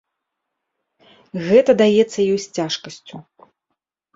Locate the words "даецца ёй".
1.81-2.39